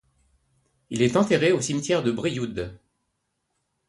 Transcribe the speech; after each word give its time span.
Il 0.89 1.03
est 1.03 1.15
enterré 1.15 1.51
au 1.51 1.61
cimetière 1.61 2.01
de 2.01 2.11
Brioude. 2.11 2.79